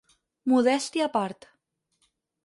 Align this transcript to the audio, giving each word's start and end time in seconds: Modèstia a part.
Modèstia 0.51 1.03
a 1.09 1.11
part. 1.17 1.47